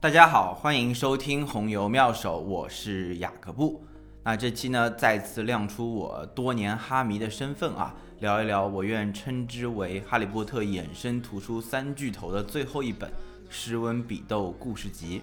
[0.00, 3.84] 大家好，欢迎收听红油妙手，我是雅各布。
[4.22, 13.10] 那这期呢，再次亮出我多年哈迷的身份啊，聊一聊我愿称之为《哈利波特》衍生图书三巨头的最后一本
[13.50, 15.18] 《诗温比斗故事集》。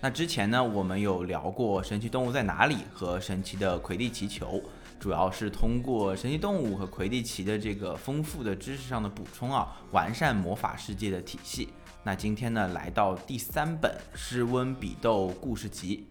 [0.00, 4.54] 那之前呢，我们有聊过《神奇动物在哪里》和《神奇的魁地奇球》，
[4.98, 11.68] 主要是通过神奇动物和魁地奇的这个丰富的知识上的补充啊，完善魔法世界的体系。
[12.06, 16.06] 那今天呢，来到第三本《诗温比斗故事集》。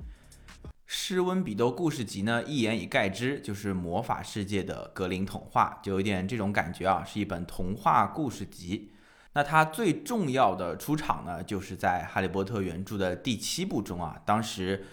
[0.85, 8.91] 《诗温比斗故事集》呢，一言以概之，就是魔法世界的格林童话，就有点这种感觉啊，是一本童话故事集。
[9.31, 14.83] 那它最重要的出场呢，就是在《哈利波特》原著的第七部中啊，当时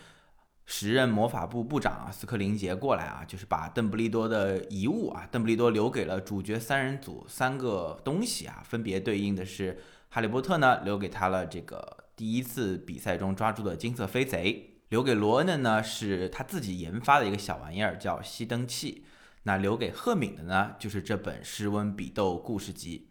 [0.67, 9.83] 时任魔法部部长啊，斯科林杰过来啊，就是把邓布利多的遗物啊，邓布利多留给了主角三人组三个东西啊，分别对应的是。
[10.15, 19.07] 哈利波特呢，留给他了这个第一次比赛中抓住的金色飞贼；留给罗恩的呢，是他自己研发的一个小玩意儿，叫熄灯器。
[19.45, 23.09] 那留给赫敏的呢，就是这本《施温比斗故事集》。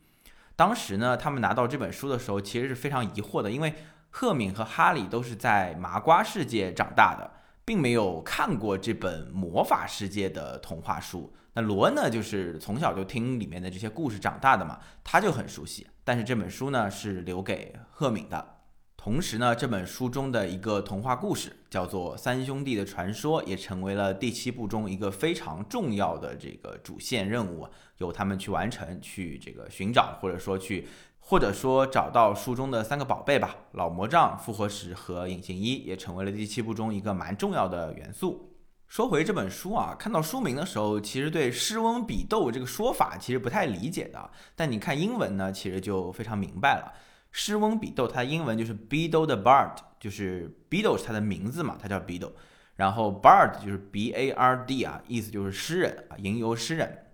[0.56, 3.74] 当时呢，他们拿到这本书的时候，其实是非常疑惑的，因为
[4.12, 7.32] 赫敏和哈利都是在麻瓜世界长大的，
[7.66, 11.34] 并没有看过这本魔法世界的童话书。
[11.54, 15.88] 那罗恩呢，就是从小就听里面的这些故事长大的嘛，他就很熟悉。
[16.04, 18.58] 但是这本书呢是留给赫敏的。
[18.98, 30.88] 同时呢，这本书中的一个童话故事叫做《三兄弟的传说》，也成为了第七部中一个非常重要的这个主线任务，由他们去完成，去这个寻找，或者说去，
[31.20, 33.56] 或者说找到书中的三个宝贝吧。
[33.72, 38.51] 老魔杖、复活石和隐形衣也成为了第七部中一个蛮重要的元素。
[38.92, 44.30] 说回这本书啊，看到书名的时候，其实对诗翁比斗这个说法其实不太理解的。
[44.54, 46.92] 但你看英文呢，其实就非常明白了。
[47.32, 52.34] 诗翁比斗，它的英文就是 Beedle the Bard，就是 Beedle 是它的名字嘛，它叫 Beedle。
[52.76, 57.06] 然后 Bard 就是 B A R D 啊，意思就是诗人啊，吟游诗人。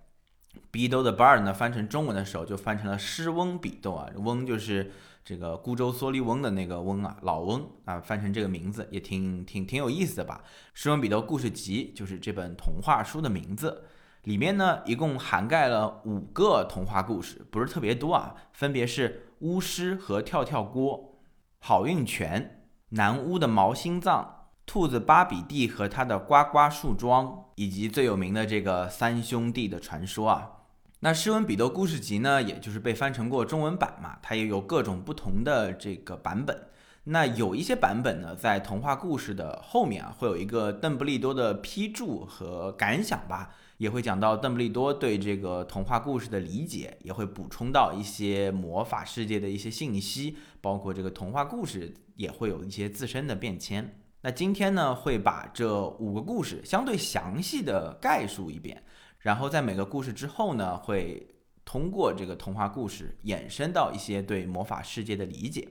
[0.72, 4.90] Beedle the Bard 呢，翻成中文的时候就翻成了诗翁比斗啊，翁就是。
[5.28, 10.40] 这个孤舟蓑笠翁的那个翁啊，老翁啊，翻成这个名字也挺挺挺有意思的吧？
[10.72, 13.84] 《施温比斗故事集》就是这本童话书的名字，
[14.22, 21.18] 里面呢一共涵盖了五个童话故事，不是特别多啊，分别是巫师和跳跳锅、
[21.58, 30.52] 好运泉、南巫的毛心脏、兔子巴比蒂和他的呱呱树桩，以及最有名的这个三兄弟的传说啊。
[31.00, 36.60] 那《诗文比斗故事集》呢，也就是被翻成过中文版嘛，它也有各种不同的这个版本。
[37.04, 54.00] 那有一些版本呢，在童话故事的后面啊，会有一个邓布利多的批注和感想吧，也会讲到邓布利多对这个童话故事的理解，也会补充到一些魔法世界的一些信息，包括这个童话故事也会有一些自身的变迁。
[54.22, 58.82] 那今天呢，会把这五个故事相对详细的概述一遍。
[59.20, 61.34] 然后在每个故事之后呢，会
[61.64, 65.68] 通过这个童话故事衍生到一些对魔法世界的理解。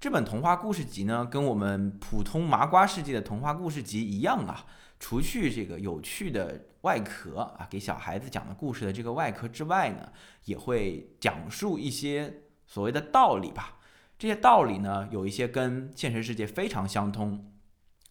[0.00, 4.64] 这本童话故事集呢，跟我们普通麻瓜世界的童话故事集一样啊，
[5.00, 10.12] 除去这个有趣的外壳啊，给小孩子讲的故事的这个外壳之外呢，
[10.44, 13.80] 也会讲述一些所谓的道理吧。
[14.16, 17.52] 这些道理呢，有一些跟现实世界非常相通。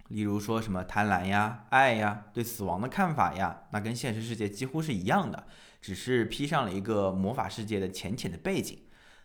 [0.09, 5.47] 例如说什么贪婪呀、爱呀、对死亡的看法呀，那跟现实世界几乎是一样的，
[5.81, 8.79] 只是披上了一个魔法世界的浅浅的背景。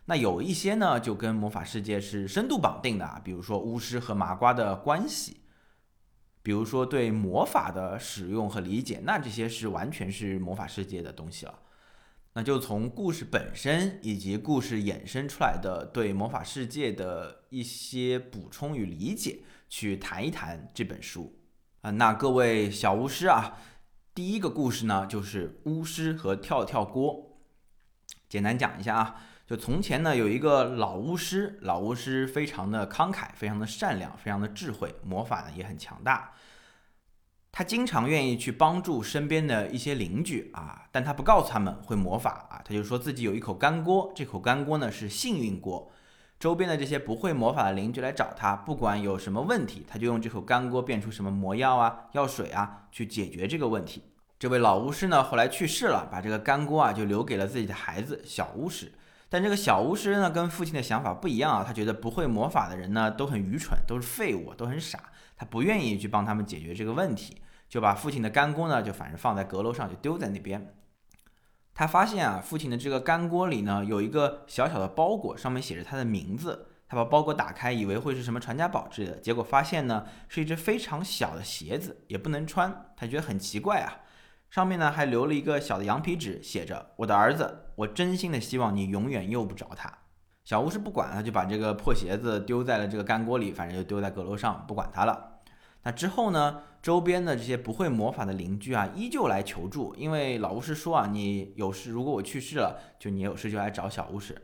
[0.05, 5.37] 那有一些呢，就跟魔法世界是深度绑定的啊，比如说巫师和麻瓜的关系，
[6.41, 11.57] 比如说对魔法的使用和理解，那这些是完全是魔法世界的东西了。
[12.33, 19.39] 那就从故事本身以及故事衍生出来的对魔法世界的一些补充与理解。
[19.69, 21.35] 去谈一谈这本书
[21.81, 23.57] 啊，那各位小巫师啊，
[24.13, 27.39] 第一个故事呢就是巫师和跳跳锅。
[28.29, 29.15] 简单讲一下啊，
[29.47, 36.35] 就从前呢有一个老巫师，老巫师非常的慷慨，非常的善良，非常的智慧，魔法呢也很强大。
[37.55, 45.91] 他经常愿意去帮助身边的一些邻居啊，但他不告诉他们会魔法啊，他就说自己有一口干锅，这口干锅呢是幸运锅。
[46.39, 54.01] 周边的这些不会魔法的邻居来找他，不管有什么问题，他就用这口干锅变出什么魔药啊、药水啊，去解决这个问题。
[54.39, 58.91] 这位老巫师呢，后来去世了，把这个干锅啊就留给了自己的孩子小巫师。
[59.29, 64.99] 但这个小巫师呢，跟父亲的想法不一样啊，他觉得不会魔法的人呢都很愚蠢，都是废物，都很傻，
[65.37, 67.37] 他不愿意去帮他们解决这个问题，
[67.73, 70.75] 就把父亲的干锅呢就反正放在阁楼上，就丢在那边。
[71.73, 76.67] 他发现啊，父亲的这个干锅里呢有一个小小的包裹，上面写着他的名字。
[76.87, 84.01] 他把包裹打开，以为会是什么传家宝之类的，结果发现呢是一只非常小的鞋子，也不能穿，他觉得很奇怪啊。
[84.51, 89.91] 上面呢还留了一个小的羊皮纸，写着：“我的儿子，我真心的希望你永远用不着它。”
[90.45, 95.31] 小巫师不管，他就把这个破鞋子丢在了这个干锅里，反正就丢在阁楼上，不管它了。
[95.85, 104.39] 那之后呢，周边的这些不会魔法的邻居啊，依旧来求助，因为老巫师说啊，你有事，如果我去世了，就你有事就来找小巫师。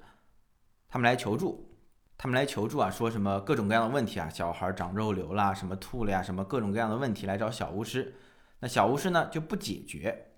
[0.88, 1.70] 他们来求助，
[2.18, 8.16] 他们来求助啊，说什么各种各样的问题啊，小孩长肉瘤啦，什么吐了呀，什么各种各样的问题来找小巫师。
[8.62, 10.32] 那小巫师呢就不解决，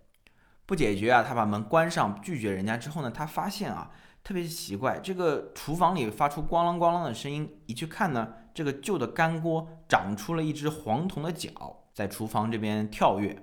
[0.65, 1.21] 不解决啊！
[1.21, 3.91] 他把门关上，拒绝人家之后呢，他发现啊，
[4.23, 13.37] 特别奇怪，这个厨房里发出咣啷咣啷的声音，一去看呢，这个旧的干锅长出了一只黄铜的脚，在厨房这边跳跃。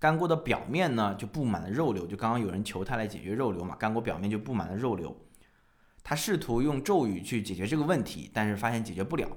[0.00, 5.16] 干锅的表面呢就布满了肉瘤，就刚刚有人求他来解决肉瘤嘛，干锅表面就布满了肉瘤。
[6.02, 9.28] 他试图用咒语去解决这个问题，但是发现解决不了。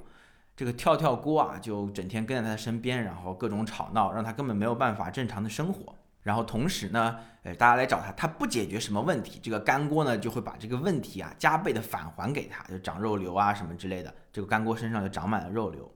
[0.56, 5.96] 这个跳跳锅啊，就整天跟在他身边，然后各种吵闹，让他根本没有办法正常的生活。
[6.24, 14.14] 然后同时呢，呃，大家来找他，他不解决什么问题，这个干锅呢就会把这个问题啊加倍的返还给他，就长肉瘤啊什么之类的。
[14.32, 15.92] 这个干锅身上就长满了肉瘤。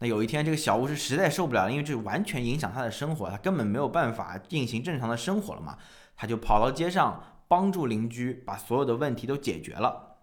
[0.00, 5.76] 那有一天，这个小巫师实在受不了，因为这完全影响他的生活，他根本没有办法进行正常的生活了嘛，
[6.16, 10.16] 他就跑到街上帮助邻居把所有的问题都解决了。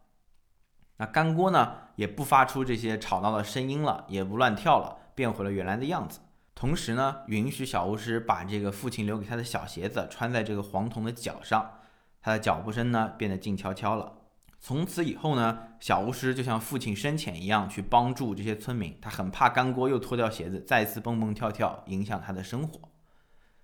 [0.97, 6.21] 那干锅呢，也不发出这些吵闹的声音了，也不乱跳了，变回了原来的样子。
[6.55, 11.73] 同时呢，允许小巫师把这个父亲留给他的小鞋子穿在这个黄铜的脚上，
[12.19, 14.11] 他的脚步声呢变得静悄悄了。
[14.59, 18.97] 从此以后呢，小巫师就像父亲生前一样去帮助这些村民。
[18.99, 22.89] 他很怕干锅又脱掉鞋子，再次蹦蹦跳跳，影响他的生活。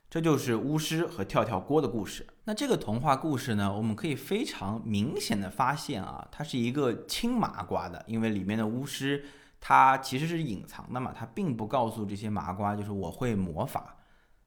[0.09, 2.27] 这就是巫师和跳跳锅的故事。
[2.43, 9.25] 那这个童话故事呢，我们可以非常明显的发现啊，它是一个轻麻瓜的，因为里面的巫师
[9.59, 13.97] 他其实是隐藏的嘛，他并不告诉这些麻瓜，就是我会魔法，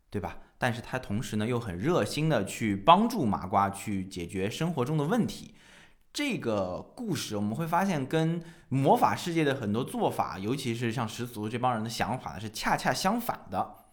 [0.09, 0.39] 对吧？
[0.57, 5.57] 但是他同时呢又很热心的去帮助麻瓜去解决生活中的问题。
[6.17, 13.85] 这个故事我们会发现跟魔法世界的很多做法，尤其是像十足这帮人的想法呢，是恰恰相反的。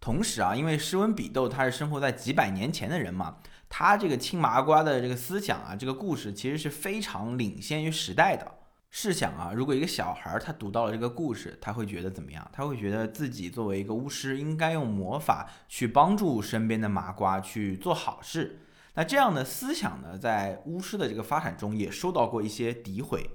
[0.00, 3.36] 同时啊，因为诗文比斗他是生活在几百年前的人嘛，
[3.68, 8.54] 他这个青麻瓜的这个思想啊，这个故事其实是非常领先于时代的。
[8.90, 12.50] 试想啊，如果一个小孩他读到了这个故事，他会觉得怎么样？
[12.52, 18.62] 他会觉得自己作为一个巫师，应该用魔法去帮助身边的麻瓜去做好事。
[18.98, 23.30] 那这样的思想呢，在巫师的这个发展中也受到过一些诋毁。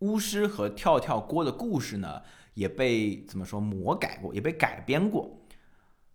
[0.00, 2.22] 巫师和跳跳锅的故事呢，
[2.54, 5.38] 也被怎么说魔改过，也被改编过。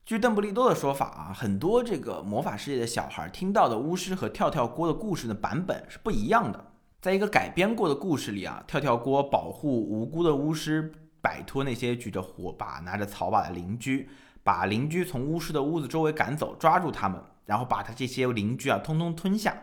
[0.06, 6.74] 据邓布利多的说法啊，很多这个魔法世界的小孩听到的巫师和跳跳锅的故事的版本是不一样的。
[7.00, 10.92] 在一个改编过的故事里啊，跳跳锅保护无辜的巫师
[11.22, 14.10] 摆脱那些举着火把、拿着草把的邻居，
[14.44, 19.56] 把邻居从巫师的屋子周围赶走，抓住他们，然后把他这些邻居啊通通吞下。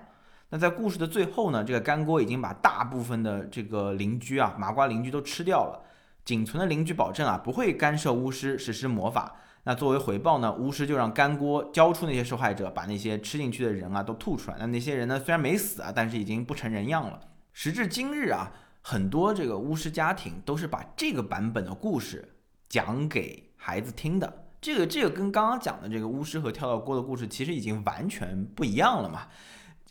[0.51, 5.85] 那在故事的最后呢，这个干锅已经把大部分的这个邻居啊麻瓜邻居都吃掉了，
[6.25, 9.37] 仅存的邻居保证啊不会干涉巫师实施魔法。
[9.65, 14.57] 那作为回报呢，巫师就让干锅交出那些受害者，把那些吃进去的人啊都吐出来。
[14.59, 17.21] 那那些人呢，虽然没死啊，但是已经不成人样了。
[17.53, 22.37] 时至今日啊，很多这个巫师家庭都是把这个版本的故事
[22.71, 24.47] 讲给孩子听的。
[24.61, 29.29] 这个这个跟刚刚讲的这个巫师和跳跳锅的故事其实已经完全不一样了嘛。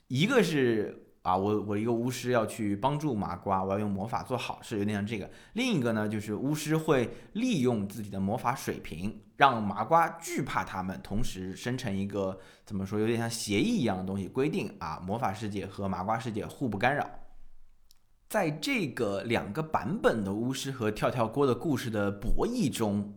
[0.08, 1.04] 一个是。
[1.24, 5.30] 啊，我我一个巫师要去帮助麻瓜，我要用魔法做好事，有点像这个。
[5.56, 17.06] 另一个呢，就是巫师会利用自己的魔法水平，让麻瓜惧怕他们，同时生成一个怎么说，有点像协议一样的东西，规定啊，魔法世界和麻瓜世界互不干扰。
[18.30, 23.17] 在这个两个版本的巫师和跳跳锅的故事的博弈中。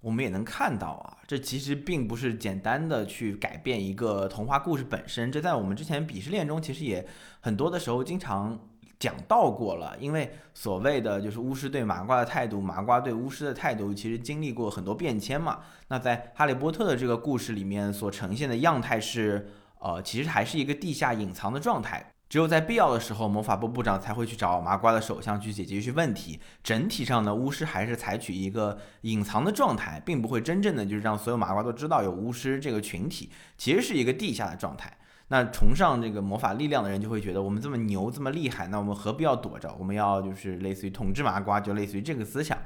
[0.00, 7.04] 我们也能看到啊，这其实并不是简单的去改变一个童话故事本身，这在我们之前鄙视链中其实也
[7.40, 8.56] 很多的时候经常
[9.00, 9.96] 讲到过了。
[9.98, 15.60] 因为所谓的就是巫师对麻瓜的态度，麻瓜对巫师的态度，其实经历过很多变迁嘛。
[15.88, 19.48] 那在哈利波特的这个故事里面所呈现的样态是，
[19.80, 22.12] 呃，其实还是一个地下隐藏的状态。
[22.36, 26.38] 只有在必要的时候，魔法部部长才会去找麻瓜的首相去解决一些问题。
[26.62, 34.92] 整体上呢，巫师还是采取一个隐藏的状态，并不会真正的就是让所有麻瓜都知道有巫师这个群体，其实是一个地下的状态。
[35.28, 39.74] 那崇尚这个魔法力量的人就会觉得我们这么牛这么厉害，那我们何必要躲着？
[39.78, 42.58] 我们要就是类似于统治麻瓜，就类似于这个思想。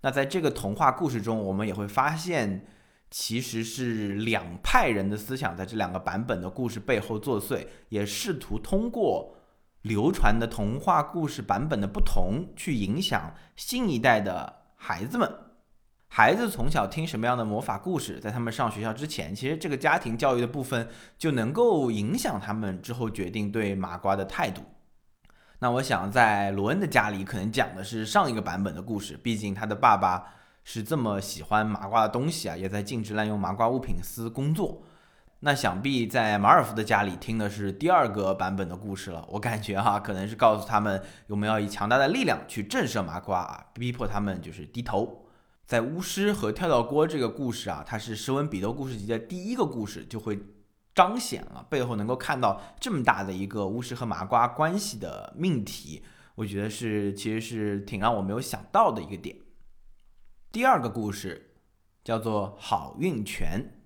[0.00, 2.64] 那在这个童话故事中，我们也会发现。
[3.10, 9.34] 其实是两派人的思想在这两个版本的故事背后作祟，也试图通过
[9.82, 15.30] 流传的童话故事版本的不同，去影响新一代的孩子们。
[16.10, 20.88] 孩子从小听什么样的魔法故事，在他们上学校之前，其实这个家庭教育的部分
[21.18, 24.62] 就能够影响他们之后决定对麻瓜的态度。
[25.58, 30.24] 那我想，在罗恩的家里，可能讲的是上一个版本的故事，毕竟他的爸爸
[30.70, 34.82] 是这么喜欢麻瓜的东西啊，也在禁止滥用麻瓜物品司工作。
[35.40, 39.26] 那想必在马尔福的家里听的是第二个版本的故事了。
[39.30, 45.24] 我感觉哈，可能是告诉他们，我们要以强大的力量去震慑麻瓜啊，逼迫他们就是低头。
[45.64, 50.38] 在巫师和跳跳锅这个故事啊，它是《诗文彼得故事集》的第一个故事，就会
[50.94, 56.02] 彰显了背后能够看到这么大的一个巫师和麻瓜关系的命题。
[56.34, 59.34] 我觉得是其实是挺让我没有想到的一个点。
[60.50, 61.50] 第二个故事
[62.02, 63.82] 叫做好运泉。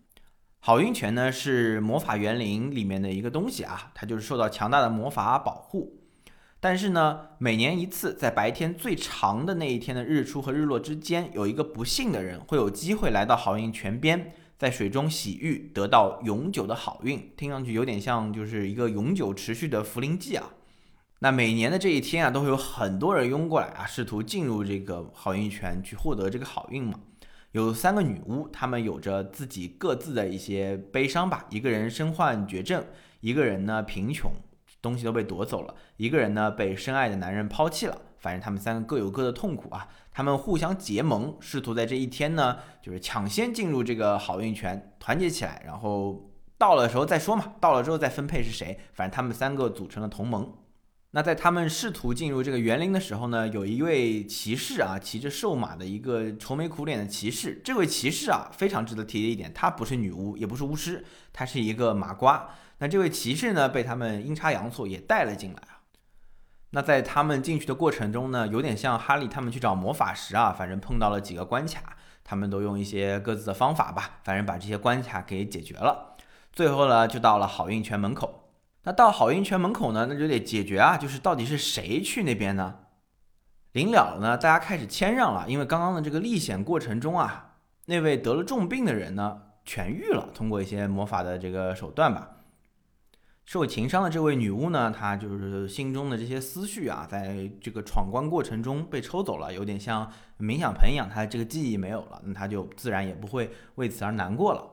[0.60, 6.04] 好运泉呢是魔法园林里面的一个东西啊，它就是受到强大的魔法保护。
[6.60, 17.32] 但是呢，每年一次，在白天最长的那一天的日出和日落之间，有一个不幸的人会有机会来到好运泉边，在水中洗浴，得到永久的好运。
[17.36, 20.50] 听上去有点像就是一个永久持续的茯苓剂啊。
[21.22, 26.98] 那每年的这一天啊，都会有很多人拥过来啊，试图进入这个好运泉去获得这个好运嘛。
[27.52, 31.46] 有三个女巫，她们有着自己各自的一些悲伤吧。
[31.48, 32.84] 一个人身患绝症，
[33.20, 34.32] 一个人呢贫穷。
[34.80, 39.86] 东西都被夺走了，一个人呢被深爱的男人抛弃了，反正他们三个各有各的痛苦啊。
[40.10, 47.54] 他们互相结盟，试图在这一天呢，就是抢先进入这个好运泉，团结起来，然后到了时候再说嘛。
[47.60, 50.52] 到了之后再分配是谁，反正他们三个组成了同盟。
[51.14, 57.60] 那在他们试图进入这个园林的时候呢，有一位骑士啊，骑着瘦马的一个愁眉苦脸的骑士。
[57.62, 62.48] 这位骑士啊，非常值得提的一点，他不是女巫，也不是巫师，他是一个麻瓜。
[62.78, 65.84] 那这位骑士呢，被他们阴差阳错也带了进来啊。
[66.70, 76.16] 那在他们进去的过程中呢，有点像哈利他们去找魔法石啊，反正碰到了几个关卡，他们都用一些各自的方法吧，反正把这些关卡给解决了。
[76.54, 78.41] 最后呢，就到了好运泉门口。
[78.84, 82.76] 那到好运泉门口呢，那就得解决啊，就是到底是谁去那边呢？
[83.72, 87.54] 临了了呢，大家开始谦让了，因为刚刚的这个历险过程中啊，
[87.86, 92.28] 那位得了重病的人呢痊愈了，通过一些魔法的这个手段吧。
[93.44, 104.64] 受情伤的这位女巫呢，她就是心中的这些思绪啊，在这个闯关过程中被抽走了，有点像冥想盆一样，她这个记忆没有了，那她就自然也不会为此而难过了。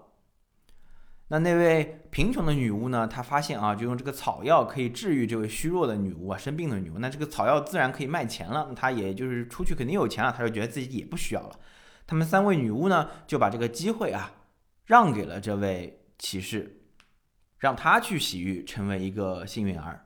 [1.30, 11.58] 那那位贫穷的女巫呢，她发现啊，就用这个草药可以治愈这位虚弱的女巫啊，生病的女巫，那这个草药自然可以卖钱了，她也就是出去肯定有钱了，她就觉得自己也不需要了。
[12.06, 14.32] 他们三位女巫呢，就把这个机会啊，
[14.86, 16.76] 让给了这位骑士。
[17.60, 20.06] 让他去洗浴，成为一个幸运儿。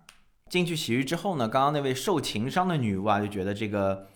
[0.49, 4.07] 进去洗浴之后呢，刚刚那位受情伤的女巫啊，就觉得这个，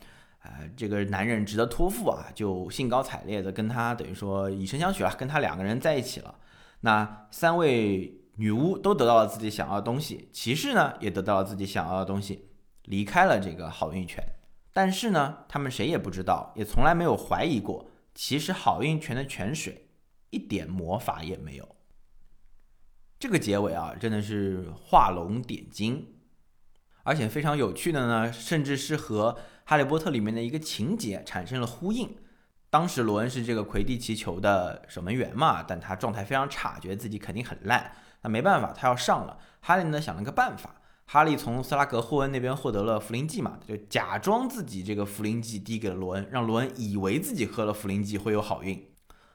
[0.41, 6.33] 呃，这个男人值得托付啊，就兴高采烈的跟他等于说以身相许了，跟他两个人在一起了。
[6.81, 12.49] 那三位女巫都得到了自己想要的东西，骑士呢也得到了自己想要的东西，
[12.83, 14.23] 离开了这个好运泉。
[14.71, 19.89] 但是呢，他们谁也不知道，也从来没有怀疑过，其实好运泉的泉水
[20.29, 21.75] 一点魔法也没有。
[23.19, 26.05] 这个结尾啊，真的是画龙点睛，
[27.01, 29.33] 而且非常有趣的呢，甚至是和
[29.65, 32.15] 《哈利波特》里面的一个情节产生了呼应。
[32.77, 37.91] 当时罗恩是这个魁地奇球的守门员嘛，但他状态非常差，觉得自己肯定很烂。
[38.21, 39.35] 那没办法，他要上了。
[39.61, 40.75] 哈利呢想了个办法，
[41.07, 48.87] 哈利从斯拉格霍恩那边获得了茯苓剂嘛，就假装自己这个茯苓剂递给了罗恩，让罗恩以为自己喝了茯苓剂会有好运。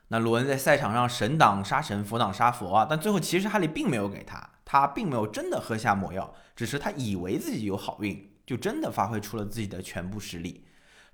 [0.07, 2.87] 那罗恩在赛场上神挡杀神，佛挡杀佛啊！
[2.89, 10.65] 但最后其实哈利并没有给他，他并没有真的喝下魔药，只是他以为自己有好运，就真的发挥出了自己的全部实力。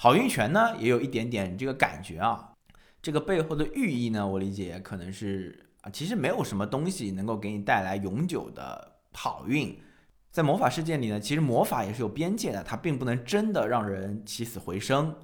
[0.00, 2.52] 好运泉呢，也有一点点这个感觉啊。
[3.02, 9.76] 这个背后的寓意呢，我理解可能是啊，其实没有什么东西能够给你带来永久的好运。
[10.30, 15.14] 在魔法世界里呢，其实魔法也是有边界的，它并不能真的让人起死回生。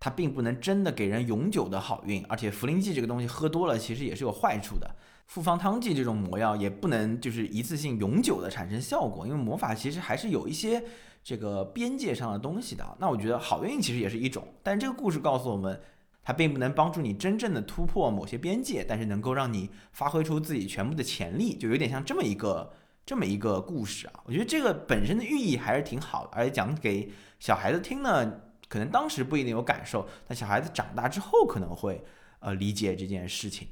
[0.00, 4.96] 它并不能真的给人永久的好运，而且茯苓剂这个东西喝多了其实也是有坏处的。
[5.28, 10.82] 复方汤剂这种魔药也不能就是一次性永久的产生效果，因为魔法其实还是有一些
[11.22, 12.96] 这个边界上的东西的。
[12.98, 15.80] 那我觉得好运其实也是一种，但这个故事告诉我们，
[16.22, 22.72] 它并不能帮助你真正的突破某些边界，但是能够让你发挥出自己全部的潜力，就有点像这么一个
[23.04, 24.20] 这么一个故事啊。
[24.24, 28.40] 我觉得这个本身的寓意还是挺好的，而且讲给小孩子听呢。
[28.68, 32.02] 可能当时不一定有感受，但小孩子长大之后可能会，
[32.38, 33.68] 呃，理解这件事情。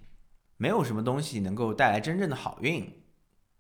[0.59, 2.87] 没有什么东西能够带来真正的好运，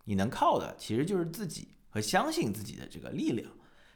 [0.04, 3.50] 你能靠的其实就是自己，和相信自己的这个力量。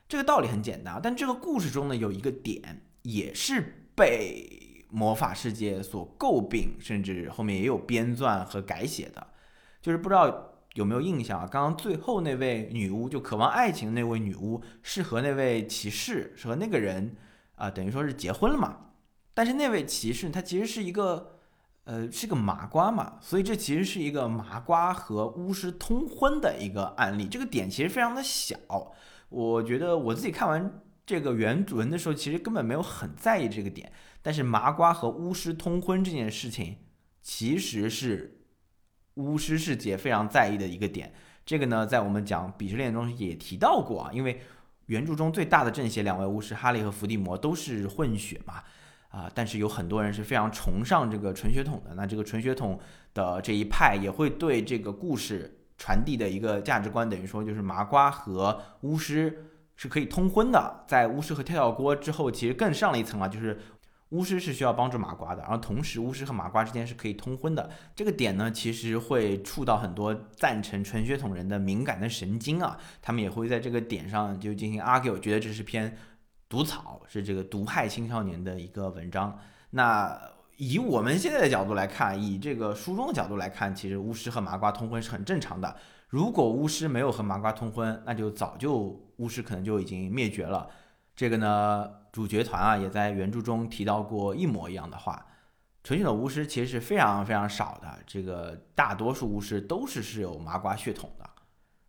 [0.09, 9.27] 这个道理很简单，但这个故事中呢有一个点也是被魔法世界所诟病，甚至后面也有编撰和改写的，
[9.81, 10.51] 就是不知道。
[10.75, 11.47] 有没有印象啊？
[11.47, 17.15] 刚刚最后那位女巫，就渴望爱情的那位女巫，是和那位骑士，是和那个人
[17.55, 18.79] 啊，等于说是结婚了嘛？
[19.35, 21.39] 但是那位骑士他其实是一个，
[21.85, 27.29] 呃，是个麻瓜嘛，所以这其实是一个麻瓜和巫师通婚的一个案例。
[27.29, 28.57] 这个点其实非常的小，
[29.35, 33.93] 我觉得我自己看完这个原文的时候，其实根本没有很在意这个点。
[34.23, 36.77] 但是麻瓜和巫师通婚这件事情，
[37.23, 38.41] 其实是。
[39.17, 41.15] 巫师世界非常在意的一个点，
[41.47, 44.11] 这个呢，在我们讲鄙视链中也提到过啊。
[44.13, 44.41] 因为
[44.87, 48.55] 原著中最大的正邪两位巫师哈利和伏地魔都是混血嘛，
[49.11, 51.95] 啊，但是有很多人是非常崇尚这个纯血统的。
[51.95, 52.77] 那这个纯血统
[53.15, 60.83] 的这一派也会对这个故事传递的一个价值观，等于说就是麻瓜和巫师是可以通婚的。
[60.89, 63.61] 在巫师和跳跳锅之后，其实更上了一层啊，就是。
[64.11, 67.69] 巫师是需要帮助麻瓜的，然后同时巫师和麻瓜之间是可以通婚的。
[67.97, 75.97] 这个点呢，其实会触到很多赞成纯血统人的敏感的神经啊，他们也会在这个点上就进行 argue，觉得这是篇
[76.49, 79.37] 毒草，是这个毒害青少年的一个文章。
[79.71, 80.17] 那
[80.57, 85.77] 以我们现在的角度来看，以这个书中的角度来看，其实巫师和麻瓜通婚是很正常的。
[86.09, 90.69] 如果巫师没有和麻瓜通婚，那就早就巫师可能就已经灭绝了。
[91.17, 95.27] 这个呢，主角团啊也在原著中提到过一模一样的话。
[95.83, 101.29] 纯血的巫师其实是非常非常少的，这个大多数巫师都是是有麻瓜血统的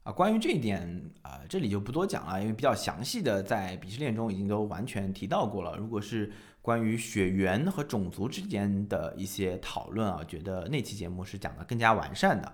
[0.03, 0.11] 啊。
[0.11, 5.77] 关于这一点啊，这里就不多讲了，因为比较详细的在鄙视链中已经都完全提到过了。
[5.77, 6.29] 如果是
[6.65, 12.51] 关于血缘和种族之间的一些讨论啊，觉得那期节目是讲的更加完善的。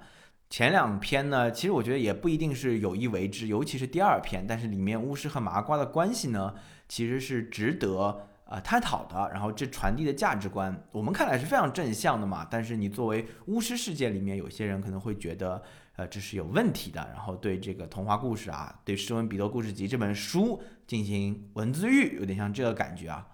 [0.49, 4.45] 前两篇呢，其实我觉得也不一定是有意为之，尤其是第二篇。
[4.45, 6.53] 但是里面巫师和麻瓜的关系呢，
[6.89, 9.29] 其实是值得呃探讨的。
[9.31, 12.45] 然后这传递的价值观，我们看来是非常正向的嘛。
[12.51, 15.63] 但是你作为巫师世界里面，有些人可能会觉得，
[15.95, 17.09] 呃，这是有问题的。
[17.13, 23.25] 然后对这个童话故事啊，对《施温比多故事集》这本书进行文字狱，有点像这个感觉啊。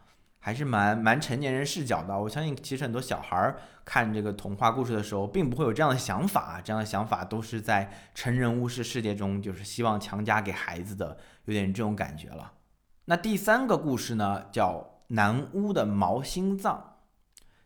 [0.47, 2.17] 还是蛮蛮成年人视角的。
[2.17, 6.62] 我相信，其实很多小孩儿看这个童话故事的时候，并不会有这样的想法。
[6.63, 12.53] 这样的想法都是在成人巫师世界中，就是希望强加给孩子的，有点这种感觉了。
[13.03, 14.75] 那第三个故事呢，叫
[15.07, 16.95] 《南巫的毛心脏》。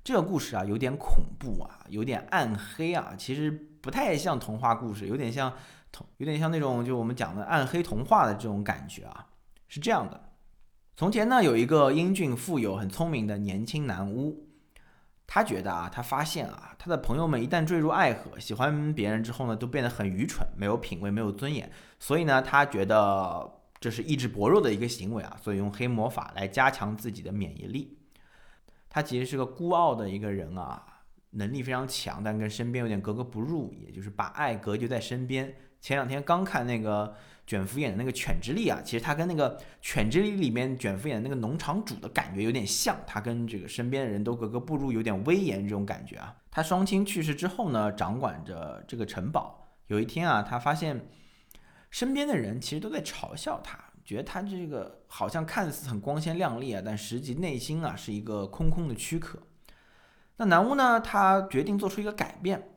[0.04, 3.14] 这个故事啊，有点恐怖啊，有点暗黑啊。
[3.16, 5.54] 其实不太像童话故事，有点像
[5.92, 9.28] 童，有点像那种就我们讲的暗黑童话的这种感觉啊。
[9.68, 10.31] 是这样的。
[10.96, 14.46] 从前呢，有一个英俊、富有、很聪明的年轻男巫，
[15.26, 21.72] 他觉得啊，他发现啊，他的朋友们一旦坠入爱河，喜欢别人之后呢，都变得很愚蠢，没有品味，没有尊严。
[21.98, 27.98] 所以呢，他觉得这是意志薄弱的一个行为啊，所以用黑魔法来加强自己的免疫力。
[28.88, 30.86] 他其实是个孤傲的一个人啊，
[31.32, 35.56] 能力非常强，但跟身边有点格格不入，也就是把爱隔绝在身边。
[35.80, 37.16] 前两天刚看那个。
[37.48, 46.36] 卷福演的那个《犬之力》啊，其实他跟那个《犬之力》里面卷福演的那个农场主的感觉有点像，他跟这个身边的人都格格不入，有点威严这种感觉啊。
[46.50, 49.76] 他双亲去世之后呢，掌管着这个城堡。
[49.88, 51.06] 有一天啊，他发现
[51.90, 59.40] 身边的人其实都在嘲笑他，觉得他这个好像看似很光鲜亮丽啊，但实际内心啊是一个空空的躯壳。
[60.38, 62.70] 那南巫呢，他决定做出一个改变，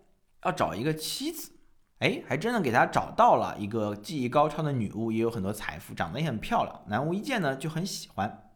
[0.45, 1.53] 要找一个妻子。
[2.01, 6.81] 哎，还真的给他找到了一个技艺高超的女巫，也有很多财富，长得也很漂亮。
[6.87, 8.51] 南巫一见呢就很喜欢，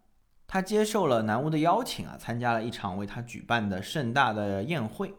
[0.46, 5.14] 他接受了南巫的邀请啊，参加了一场为他举办的盛大的宴会。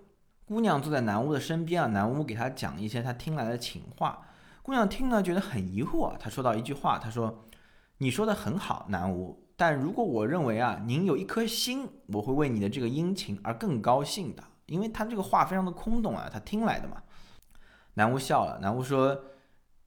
[0.46, 4.22] 姑娘坐在南巫的身边啊，南巫给他讲一些他听来的情话。
[4.62, 7.46] 姑娘听了觉得很疑惑，她说到一句话，她说
[7.98, 17.02] ：“你说的很好，南巫，但如果我认为啊，您有一颗心，我会为你的这个殷勤而更高兴的，因为他这个话非常的空洞啊，他听来的嘛。”
[18.00, 18.60] 南巫笑了。
[18.62, 19.26] 南巫说：“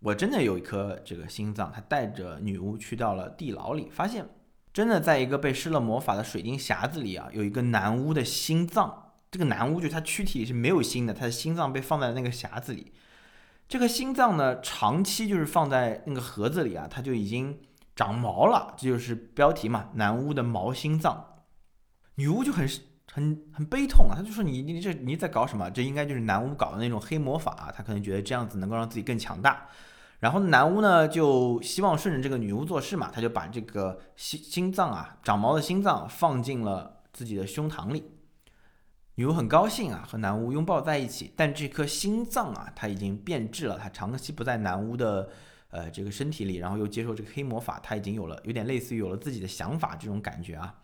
[0.01, 4.29] 我真的有一颗这个心脏。”他带着女巫去到了地牢里，发现
[4.70, 9.14] 真的在一个被施了魔法的水晶匣子里啊，有一个南巫的心脏。
[9.31, 12.92] 这个南巫就他躯体里是没有心的，他的心脏被放在那个匣子里。
[13.66, 17.59] 这个心脏呢，长期就是放在那个盒子里啊，它就已经
[17.96, 18.75] 长毛了。
[18.77, 21.38] 这就是标题嘛，南巫的毛心脏。
[22.16, 22.68] 女巫就很。
[23.14, 24.16] 很很悲痛啊！
[24.16, 25.70] 他就说你你这你在搞什么？
[25.70, 27.70] 这应该就是南巫搞的那种黑魔法。
[27.77, 29.68] 他可能觉得这样子能够让自己更强大。
[30.18, 38.03] 然后南巫呢就希望顺着这个女巫做事嘛，他就把这个心心脏啊长毛的心脏放进了自己的胸膛里。
[39.16, 41.35] 女巫很高兴啊，和南巫拥抱在一起。
[41.37, 45.29] 但这颗心脏啊，它已经变质了，它长期不在南巫的
[45.68, 50.75] 呃这个身体里，然后又接受这个黑魔法，它已经有了有点类似于有了自己的想法这种感觉啊。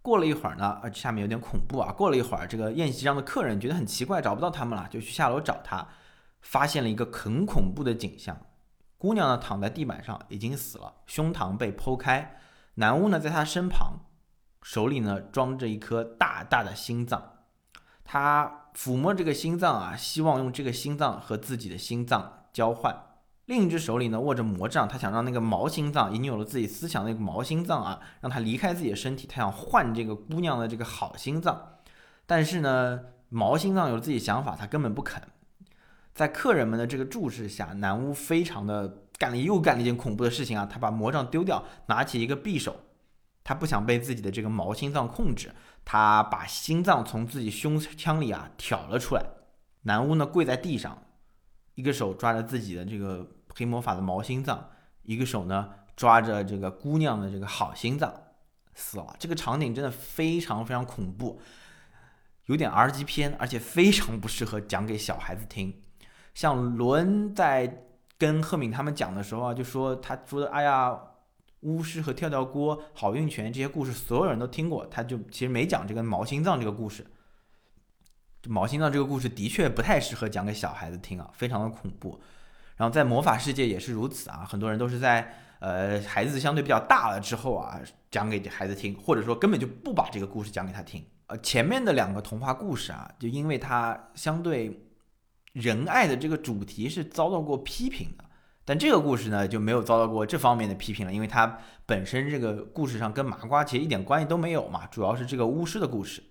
[0.00, 1.92] 过了一会儿呢，呃，下面有点恐怖啊。
[1.92, 5.86] 过了一会儿，这个宴席上的客人觉得很奇怪，找不到他们了，就去下楼找他，
[6.40, 8.36] 发现了一个很恐怖的景象。
[8.96, 12.40] 姑娘呢躺在地板上，已经死了，胸膛被剖开。
[12.74, 14.00] 男巫呢在她身旁，
[14.62, 17.34] 手里呢装着一颗大大的心脏。
[18.04, 23.07] 他抚摸这个心脏啊，希望用这个心脏和自己的心脏交换。
[23.48, 31.76] 另一只手里呢握着魔杖，他想让那个毛心脏已经有了自己思想那个毛心脏啊，让他离开自己的身体，他想换这个姑娘的这个好心脏。
[32.26, 35.22] 但是呢，毛心脏有了自己想法，他根本不肯。
[36.14, 42.76] 在客人们的这个注视下，男巫非常的干了又干了一件恐怖的事情啊，他把魔杖丢掉，拿起一个匕首，
[43.42, 45.54] 他不想被自己的这个毛心脏控制，
[45.86, 49.24] 他把心脏从自己胸腔里啊挑了出来。
[49.84, 50.98] 男巫呢跪在地上，
[51.76, 53.26] 一个手抓着自己的这个。
[53.54, 54.70] 黑魔法的毛心脏，
[55.02, 58.12] 一个手呢抓着这个姑娘的这个好心脏，
[58.74, 59.16] 死了。
[59.18, 61.40] 这个场景真的非常非常恐怖，
[62.46, 65.82] 有点 R 级片，而且非常不适合讲给小孩子听。
[66.34, 67.84] 像罗恩在
[68.16, 70.96] 跟赫敏他们讲的时候啊，就说他说的，哎呀，
[71.60, 77.04] 巫师和跳跳锅、好运泉这些故事，所有人都听过，他就其实没讲这个毛心脏这个故事。
[78.46, 82.20] 毛心脏这个故事的确不太适合讲给小孩子听啊，非常的恐怖。
[82.78, 91.04] 然后在魔法世界也是如此啊，很多人都是在呃孩子相对比较大了之后啊讲给孩子听，或者说根本就不把这个故事讲给他听。
[91.26, 94.88] 呃，前面的两个童话故事啊，就因为它相对
[95.52, 98.24] 仁爱的这个主题是遭到过批评的，
[98.64, 106.22] 但这个故事呢就没有遭到过这方面的批评了，因为它本身这个故事上跟麻瓜其实一点关系都没有嘛，主要是这个巫师的故事。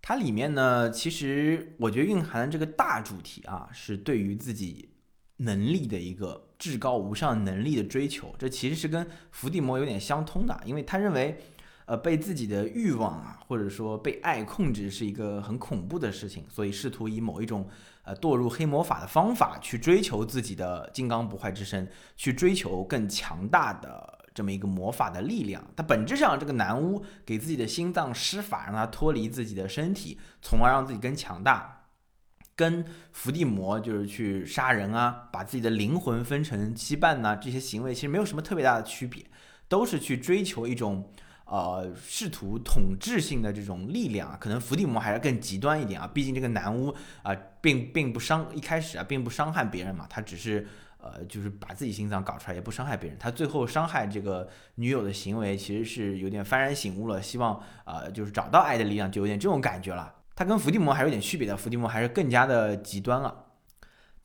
[0.00, 4.92] 它里面呢，其实我觉得蕴含的这个大主题啊，是对于自己。
[5.38, 11.38] 能力的一个至高无上能力的追求，这其实是跟伏地魔有点相通的，因为他认为，
[11.84, 17.68] 呃，被自己的欲望啊，或者说被爱控制是一个很恐怖的事情，所以试图以某一种
[18.04, 25.62] 呃堕入黑魔法的方法去追求自己的金刚不坏之身，去追求更强大的这么一个魔法的力量。
[25.76, 31.75] 他本质上，这个男巫给自己的心脏施法，让他脱离自己的身体，从而让自己更强大。
[32.56, 39.22] 跟伏地魔就是去杀人啊，把自己的灵魂分成七半呐，这些行为其实没有什么特别大的区别，
[39.68, 41.12] 都是去追求一种
[41.44, 44.38] 呃试图统治性的这种力量啊。
[44.40, 50.66] 可能伏地魔还是更极端一点啊，毕竟这个男巫啊，并并不伤一开始啊，并不伤害别人嘛，他只是
[50.96, 53.18] 呃就是把自己心脏搞出来，也不伤害别人。
[53.18, 60.14] 他最后伤害这个女友的行为，其实是有点幡然醒悟了，希望啊就是找到爱的力量，就有点这种感觉了。
[60.36, 63.44] 它跟伏地魔还有点区别的，伏地魔还是更加的极端了。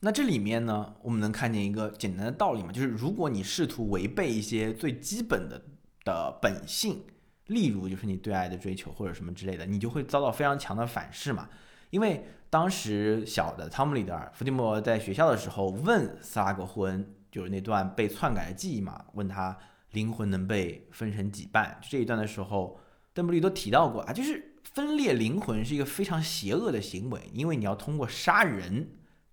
[0.00, 5.62] 那这里面呢，我们能看见一个简单的道理嘛，就是如果你试图违背一些最基本的
[6.04, 7.02] 的本性，
[7.46, 11.48] 例如就是你对爱的追求或者什么之类的，你就会遭到非常强的反噬嘛。
[11.88, 19.56] 因为当时小的汤姆里德尔，伏地魔在学校的时候问斯拉格霍恩，就是那段被篡改的记忆嘛，问他
[19.92, 22.78] 灵魂能被分成几半就这一段的时候，
[23.14, 24.51] 邓布利多提到过啊，就是。
[24.74, 28.88] 分裂灵魂是一个非常邪恶的行为，因为你要通过杀人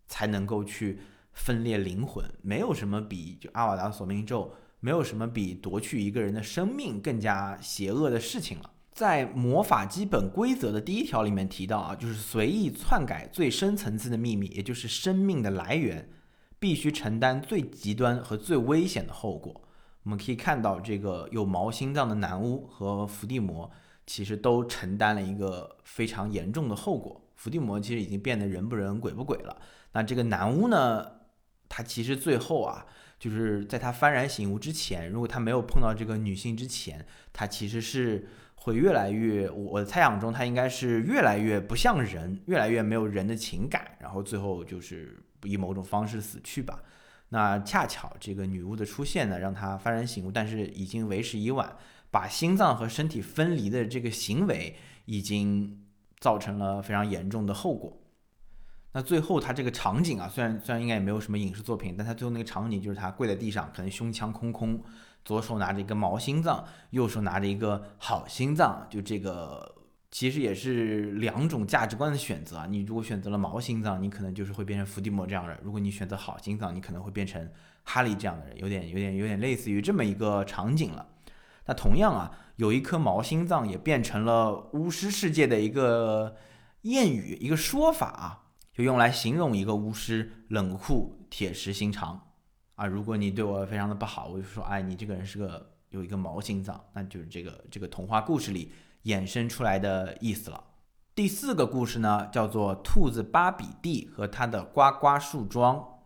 [0.06, 1.00] 才能够去
[1.32, 2.30] 分裂灵魂。
[2.42, 8.70] 没有什么比就阿瓦达索命咒，没有什么比夺去一个人的生命更加邪恶的事情了。
[8.92, 16.10] 在魔法基本规则的第一条里面提到啊，就是随意篡改最深层次的秘密，也就是生命的来源，
[16.60, 19.62] 必须承担最极端和最危险的后果。
[20.04, 23.72] 我们可以看到，这个有毛心脏的男巫和伏地魔。
[24.10, 27.22] 其实都承担了一个非常严重的后果。
[27.36, 29.56] 伏地魔其实已经变得人不人鬼不鬼了。
[29.92, 31.06] 那这个男巫呢？
[31.72, 32.84] 他其实最后啊，
[33.20, 39.48] 就是在他幡然醒悟之前，如果他没有碰到这个女性之前，他其实是会越来越……
[39.48, 46.82] 我的猜想中，他应该是越来越不像人，越来越没有人的情感，然后最后就是以某种方式死去吧。
[47.30, 51.78] 那恰巧这个女巫的出现呢，让他幡然醒悟，但是已经为时已晚。
[52.12, 55.86] 把心脏和身体分离的这个行为，已经
[56.20, 57.96] 造成了非常严重的后果。
[58.92, 64.84] 那最后他这个场景啊，虽然虽然应该也没有什么影视作品，但他最后那个场景就是他跪在地上，可能胸腔空空，
[65.24, 68.88] 左手拿着一个毛心脏，右手拿着一个好心脏。
[68.90, 69.76] 就这个
[70.10, 72.66] 其实也是两种价值观的选择啊。
[72.66, 77.48] 你如果选择了毛心脏，你可能就是会变成伏地魔这样的人；如果你选择好心脏，你可能会变成
[77.84, 78.58] 哈利这样的人。
[78.58, 81.08] 有点有点有点类似于这么一个场景了。
[81.70, 86.36] 那同样啊，有一颗毛心脏也变成了巫师世界的一个
[86.82, 88.42] 谚语，一个说法啊，
[88.74, 92.20] 就用来形容一个巫师冷酷、铁石心肠
[92.74, 98.72] 啊，如果你对我非常的不好，我就说，哎，你这个人是个有一个毛心脏，那就是这个这个童话故事里
[99.04, 100.64] 衍生出来的意思了。
[101.14, 106.00] 第四个故事呢，叫做兔子巴比蒂和他的呱呱树桩。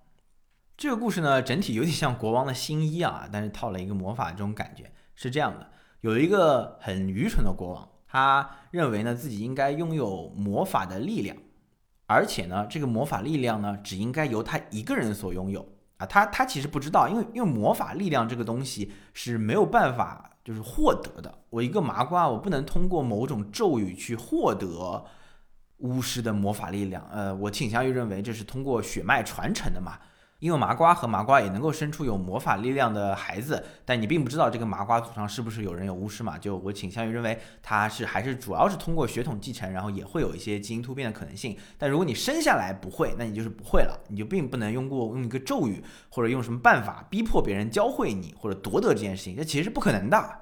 [0.76, 4.91] 这个故事呢，整体有点像国王的新衣啊，但是套了一个魔法这种感觉。
[5.15, 5.69] 是这样的，
[6.02, 11.38] 有一个很愚蠢的国王，他认为呢自己应该拥有魔法的力量，
[12.08, 16.06] 而且呢这个魔法力量呢只应该由他一个人所拥有啊。
[16.06, 21.34] 他他其实不知道，因为因为魔法力量这个东西是没有办法就是获得的。
[21.49, 25.06] 我一个麻瓜，我不能通过某种咒语去获得
[25.78, 27.08] 巫师的魔法力量。
[27.12, 29.99] 呃，我倾向于认为这是通过血脉传承的嘛。
[30.43, 36.38] 因为麻瓜和麻瓜也能够生出有魔法力量的孩子，但你并不知道这个麻瓜祖上是不是有人有巫师嘛？
[36.38, 41.58] 就我倾向于认为他是还是主要是通过血统继承，然后也会有一些基因突变的可能性。
[41.77, 50.41] 但如果你生下来不会，那你就是不会了，你就并不能用过用一个咒语或者用什么办法逼迫别人教会你或者夺得这件事情，这其实是不可能的。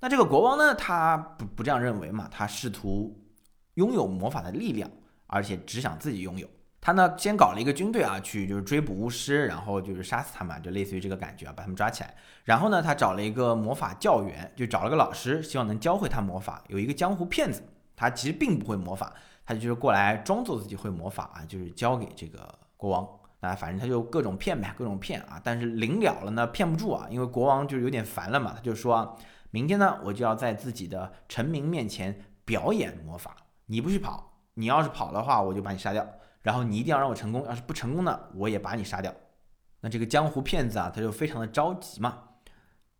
[0.00, 2.26] 那这个国王呢，他不不这样认为嘛？
[2.30, 3.14] 他试图
[3.74, 4.90] 拥有魔法的力量，
[5.26, 6.48] 而且只想自己拥有。
[6.80, 12.14] 他呢，先搞了一个军队啊，去就是追捕巫师，然后就是杀死他们，就类似于这个感觉啊，把他们抓起来。
[12.44, 16.62] 然后呢，他找了一个魔法教员，就找了个老师，希望能教会他魔法。
[16.68, 17.62] 有一个江湖骗子，
[17.96, 19.12] 他其实并不会魔法，
[19.44, 23.06] 他就是过来装作自己会魔法啊，就是教给这个国王。
[23.40, 25.40] 那反正他就各种骗呗，各种骗啊。
[25.42, 29.18] 但是临了了呢，骗不住啊，因为国王就是有点烦了嘛，他就说，
[29.50, 33.36] 明天呢，我就要在自己的臣民面前表演魔法，
[33.66, 36.06] 你不许跑，你要是跑的话，我就把你杀掉。
[36.48, 39.14] 然后你一定要让我成功，要是不成功呢，我也把你杀掉。
[39.82, 42.20] 那这个江湖骗子啊，他就非常的着急嘛。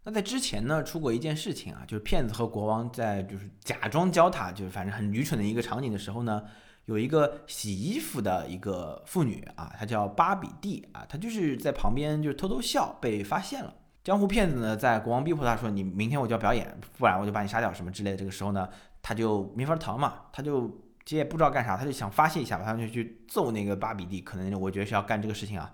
[0.05, 6.43] 那在之前呢，出过一件事情啊，就是骗子和国王在就是假装教他，就是反正很愚蠢的一个场景的时候呢，
[6.85, 13.73] 有一个洗衣服的一个妇女啊，她叫巴比蒂啊，她就是在旁边就是偷偷笑，被发现了。
[14.05, 18.69] 江湖骗子呢，在国王逼迫他说：“你明天我就要表演，不然我就把你杀掉什么之类的。”这个时候呢，
[19.01, 20.71] 他就没法逃嘛，他就。
[21.09, 24.21] 其实也不知道干啥，他就想发泄一下吧，他就去揍那个巴比蒂。
[24.21, 25.73] 可能我觉得是要干这个事情啊。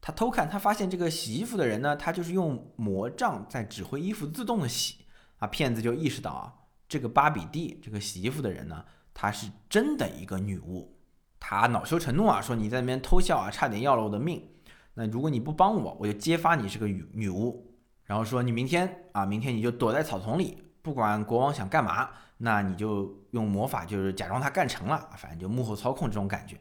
[0.00, 4.98] 他偷看，他发现这个洗衣服的人呢，他就是用魔杖在指挥衣服自动的洗
[5.38, 5.48] 啊。
[5.48, 6.54] 骗子就意识到啊，
[6.88, 10.96] 这个巴比蒂这个洗衣服的人呢，他是真的一个女巫。
[11.40, 14.48] 他恼羞成怒啊，说你在那边偷笑啊，差点要了我的命。
[14.94, 17.76] 那如果你不帮我，我就揭发你是个女女巫。
[18.04, 22.10] 然后说你明天啊，明天你就躲在草丛里，不管国王想干嘛。
[22.40, 26.56] 那你就用魔法，就是假装他干成了，反正就幕后操控这种感觉。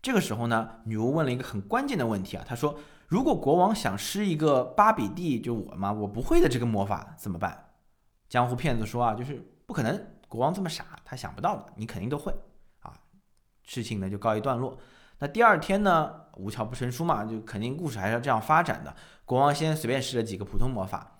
[0.00, 7.72] 这个时候呢，女巫问了一个很关键的问题啊，她说：“如果国王想施一个巴比蒂，就我嘛，我不会的这个魔法怎么办？”
[8.28, 12.34] 江湖骗子说啊，就是不可能，国王这么傻，他想不到的，你肯定都会
[12.80, 12.92] 啊。
[13.62, 14.78] 事情呢就告一段落。
[15.18, 18.94] 那第二天呢，无巧不成书嘛，就肯定故事还是要这样发展的。
[19.24, 21.18] 国王先随便施了几个普通魔法，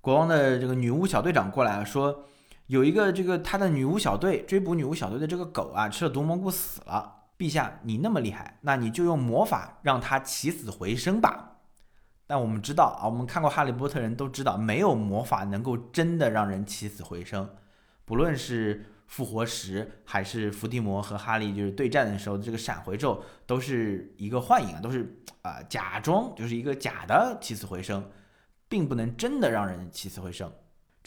[0.00, 2.24] 国王的这个女巫小队长过来，说。
[2.66, 7.14] 有一个这个他的女巫小队追捕女巫小队的这个狗啊，吃了毒蘑菇死了。
[7.38, 11.58] 陛下，你那么厉害，那你就用魔法让它起死回生吧。
[12.26, 17.48] 但我们知道啊，我们看过《哈利波特》人都知道，没有魔法能够真的让人起死回生。
[18.06, 28.10] 不论是复活石，还是伏地魔和哈利就是对战的时候这个闪回咒，都是一个幻影啊，都是啊假装，就是一个假的起死回生，
[28.66, 30.50] 并不能真的让人起死回生。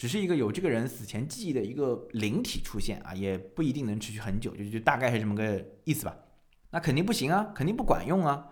[0.00, 6.16] 只是一个有这个人死前记忆的一个灵体出现啊，也不一定能持续很久，就就大概是这么个意思吧。
[6.70, 8.46] 那肯定不行啊，肯定不管用啊。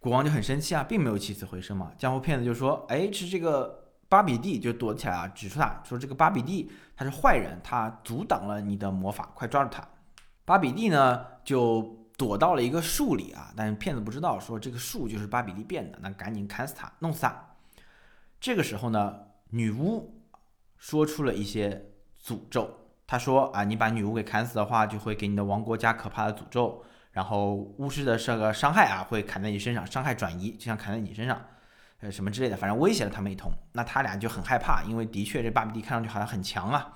[0.00, 1.92] 国王就很生气啊，并没有起死回生嘛。
[1.96, 9.88] 江湖骗子就说：“哎，是这个巴比蒂就躲起来啊，指出他说这个巴比蒂他是坏人，他阻挡了你的魔法，快抓住他。”
[10.44, 17.54] 巴比蒂呢就躲到了一个树里啊，但是骗子不知道说这个树就是巴比蒂变的，那赶紧砍死他，弄死他。
[18.40, 20.20] 这个时候呢，女巫。
[20.84, 21.86] 说出了一些
[22.22, 22.68] 诅咒。
[23.06, 26.84] 他说：“啊，你把女巫给砍死的话，就会给你的王国加可怕的诅咒。
[27.12, 31.40] 然后巫师的这个伤害啊，会砍在你身上，伤害转移，就像砍在你身上，
[32.00, 33.50] 呃，什么之类的，反正威胁了他们一通。
[33.72, 36.92] 那他俩就很害怕，因为的确这巴比蒂看上去好像很强啊。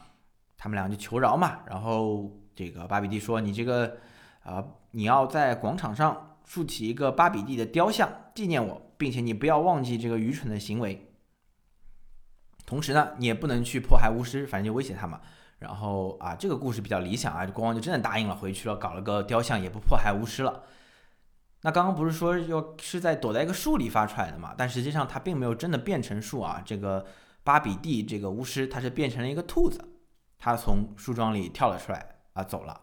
[0.59, 1.61] 他们俩就求饶嘛。
[1.67, 3.97] 然后这个巴比蒂说：‘你这个，
[4.43, 11.07] 啊，你要在广场上竖起一个巴比蒂的雕像，纪念我，并且你不要忘记这个愚蠢的行为。’”
[12.69, 15.19] 同时呢，你也不能去迫害巫师，反正就威胁他嘛。
[15.59, 20.65] 然后啊，这个故事比较理想啊，国王就真的答应了，回去了，搞了个雕像，也不迫害巫师了。
[21.63, 24.55] 那刚刚不是说要是在躲在一个树里发出来的嘛？
[24.55, 26.61] 但实际上他并没有真的变成树啊。
[26.63, 27.07] 这个
[27.43, 29.83] 巴比蒂这个巫师，他是变成了一个兔子，
[30.39, 32.83] 他从树桩里跳了出来啊，走了。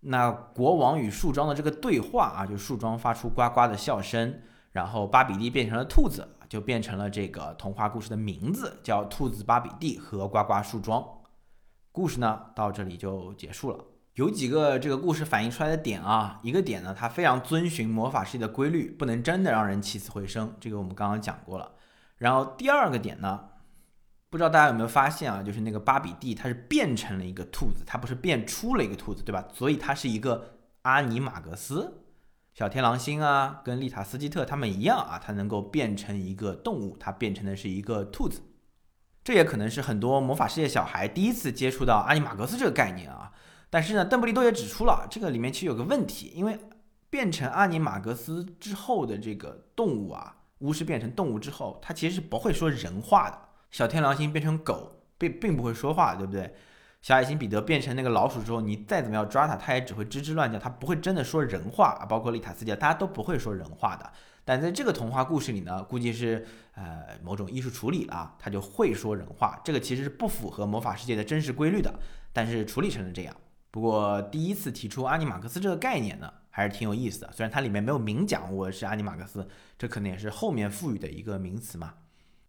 [0.00, 4.42] 那国王与树桩的这个对话啊，就树桩发出呱呱的笑声。
[4.72, 11.02] 然后巴比蒂变成了兔子，就变成了这个童话故事的名字，叫《兔子巴比蒂和呱呱树桩》。
[11.90, 13.84] 故事呢到这里就结束了。
[14.12, 21.72] 有几个这个故事反映出来的点啊，一个点呢，它非常遵循魔法世界的规律，不能真的让人起死回生，这个我们刚刚讲过了。
[22.18, 23.46] 然后第二个点呢，
[24.30, 29.44] 不知道大家有没有发现啊，就是那个巴比蒂它是变成了一个兔子，它不是变出了一个兔子，对吧？
[29.52, 32.03] 所以它是一个阿尼玛格斯。
[32.54, 38.42] 小天狼星啊，跟丽塔斯基特他们一样啊，它能够变成一个动物，它变成的是一个兔子。
[39.24, 43.32] 这也可能是很多魔法世界小孩第一次接触到阿尼玛格斯这个概念啊。
[43.70, 46.56] 但是呢，邓布利多也指出了这个里面其实有个问题，因为
[47.10, 53.38] 变成阿尼玛格斯之后的这个动物啊，巫师变成动物之后，它其实是不会说人话的。
[53.72, 56.54] 小天狼星变成狗并并不会说话，对不对？
[57.04, 62.06] 小矮星彼得变成那个老鼠之后，你再怎么样抓它，它也只会吱吱乱叫，它不会真的说人话啊。
[62.06, 64.10] 包括丽塔斯姐，大家都不会说人话的。
[64.42, 69.60] 但在这个童话故事里呢，估计是呃某种艺术处理了，他就会说人话。
[69.62, 71.94] 这个其实是不符合魔法世界的真实规律的，
[72.32, 73.36] 但是处理成了这样。
[73.70, 77.30] 不过第一次提出阿尼玛克斯这个概念呢，还是挺有意思的。
[77.32, 81.92] 虽然它里面没有明讲我是阿尼玛克斯，这可能也是后面赋予的一个名词嘛。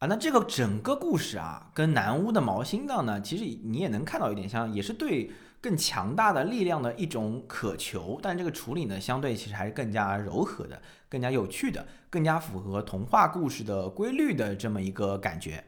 [0.08, 5.32] 那这个整个故事啊，跟南巫的毛心脏呢，其实你也能看到一点像，也是对。
[5.62, 15.64] 更强大的力量的一种渴求，但这个处理呢，相对其实还是更加柔和的，更加有趣的，更加符合童话故事的规律的这么一个感觉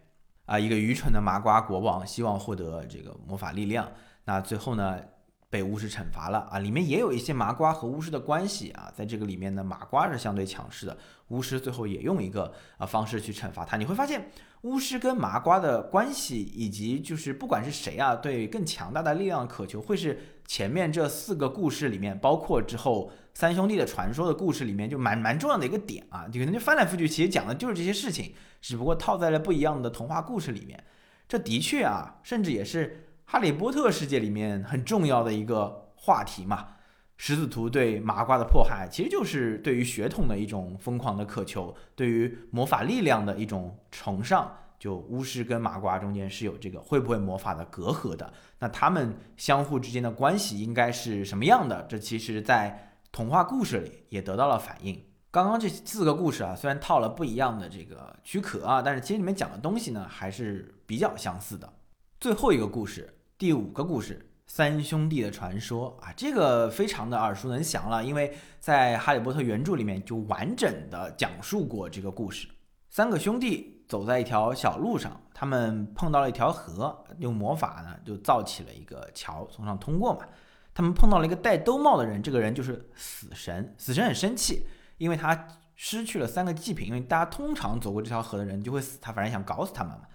[0.45, 0.59] 啊！
[0.59, 3.91] 一个愚蠢的麻瓜国王希望获得这个魔法力量，
[4.25, 4.99] 那最后呢？
[5.49, 6.59] 被巫师惩罚了啊！
[6.59, 10.97] 里面也有一些麻瓜和巫师的关系啊，在这个里面呢，麻瓜是相对强势的，
[11.29, 13.77] 巫师最后也用一个啊方式去惩罚他。
[13.77, 14.29] 你会发现，
[14.63, 26.27] 巫师跟麻瓜的关系，以及就是不管是谁啊，对更强大的力量渴求，会是前面这四个故事里面，包括之后三兄弟的传说的故事里面，就蛮蛮重要的一个点啊。
[26.29, 30.83] 可能就翻来覆去，其实讲的就是这些事情，只不过套在了不一样的童话故事里面。
[31.25, 33.05] 这的确啊，甚至也是。
[33.29, 36.69] 哈利波特世界里面很重要的一个话题嘛，
[37.17, 44.49] 十字图对麻瓜的迫害，其实就是对于血统的一种疯狂的渴求，对于魔法力量的一种崇尚。
[44.79, 51.83] 就巫师跟麻瓜中间是有这个会不会魔法的隔阂的，那他们相互之间的关系应该是什么样的？
[51.89, 55.03] 这其实，在童话故事里也得到了反映。
[55.31, 61.73] 刚刚这四个故事啊，虽然套了不一样的这个躯壳啊，但是其实里面讲的东西呢，还是比较相似的。
[62.21, 63.15] 最后一个故事。
[63.39, 72.47] 第五个故事，三兄弟的传说啊，这个非常的耳熟能详了，因为在《哈利波特》原著里面就完整的讲述过这个故事。
[72.89, 80.25] 三个兄弟走在一条小路上，他们碰到了一条河，用魔法呢就造起了一个桥，从上通过嘛。
[80.73, 83.75] 他们碰到了一个戴兜帽的人，这个人就是死神。
[83.77, 84.65] 死神很生气，
[84.97, 90.07] 因为他失去了三个祭品，因为大家通常走过这条河的人就会死，他反正想搞死他们嘛。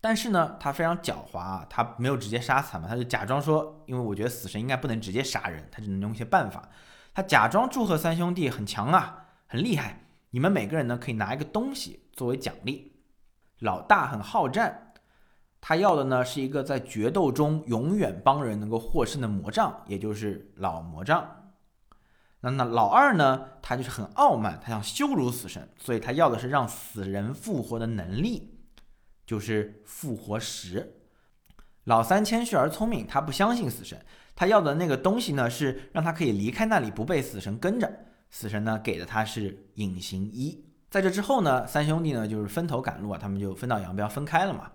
[0.00, 6.68] 但是呢，他非常狡猾啊，他没有直接杀死他们，他就假装说，因为我觉得死神应该不能直接杀人，他只能用一些办法。
[7.12, 12.92] 他假装祝贺三兄弟很强啊，很厉害，你们每个人呢可以拿一个东西作为奖励。
[13.60, 14.92] 老大很好战，
[15.60, 21.26] 他要的呢是一个在决斗中永远帮人能够获胜的魔杖，也就是老魔杖。
[22.40, 28.55] 那那老二呢，他就是很傲慢，他想羞辱死神，所以他要的是让死人复活的能力。
[29.26, 30.94] 就是复活石。
[31.84, 34.00] 老三谦虚而聪明，他不相信死神，
[34.34, 37.90] 他要的那个东西呢，是让他可以离开那里，不被死神跟着。
[38.30, 40.64] 死神呢，给的他是隐形衣。
[40.90, 44.72] 在这之后呢，三兄弟呢就是分头赶路啊，他们就分道扬镳，分开了嘛。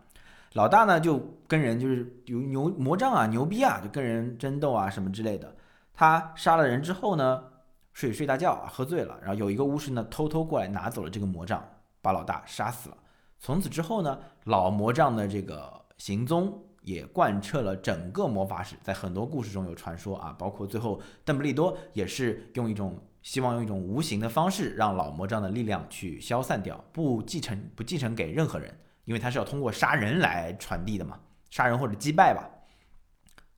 [0.54, 5.56] 老大呢就跟人就是有牛魔杖啊，牛逼啊，就跟人争斗啊什么之类的。
[5.94, 7.44] 他杀了人之后呢，
[7.92, 11.62] 睡睡大觉啊，喝醉了，然后有一个巫师呢偷偷过来拿走了这个魔杖，
[12.02, 12.98] 把老大杀死了。
[13.42, 28.72] 从此之后呢，老魔杖的这个行踪也贯彻了整个魔法史，在很多故事中有传说啊，包括最后邓布利多也是用一种希望用一种无形的方式让老魔杖的力量去消散掉，不继承不继承给任何人，
[29.06, 31.18] 因为他是要通过杀人来传递的嘛，
[31.50, 32.48] 杀人或者击败吧。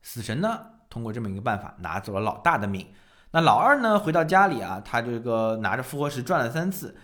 [0.00, 2.86] 死神呢，通过这么一个办法拿走了老大的命，
[3.32, 6.96] 那老二呢，回到家里啊，他这个拿着复活石转了三次，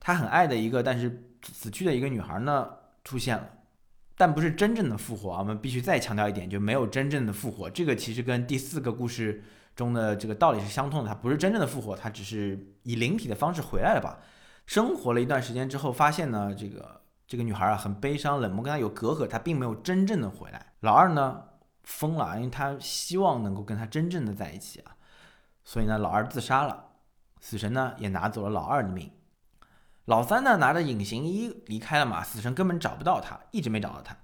[0.00, 1.24] 他很爱的一个，但是。
[1.42, 2.68] 死去的一个女孩呢
[3.04, 3.48] 出现了，
[4.16, 5.38] 但不是真正的复活啊！
[5.38, 7.70] 我们必须再强调一点，就没有真正的复活。
[7.70, 9.42] 这个其实跟第四个故事
[9.76, 14.18] 中的这个道理是相通的，它不是真正的复活，它只是以灵体的方式回来了吧？
[14.66, 20.72] 生活了一段时间之后，发现呢，这个这个女孩啊很悲伤、冷漠，跟她有隔阂，她并没有真正的回来。
[20.80, 21.42] 老二呢
[21.84, 24.96] 疯了，因为他希望能够跟她真正的在一起啊，
[25.64, 26.86] 所以呢，老二自杀了。
[27.40, 29.10] 死神呢也拿走了老二的命。
[30.08, 34.16] 老三呢拿着隐形衣离开了嘛，死神根本找不到他，一直没找到他。